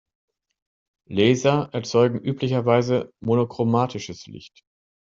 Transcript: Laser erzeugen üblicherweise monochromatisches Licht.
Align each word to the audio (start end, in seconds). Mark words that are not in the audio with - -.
Laser 1.09 1.69
erzeugen 1.73 2.17
üblicherweise 2.21 3.13
monochromatisches 3.19 4.25
Licht. 4.25 4.63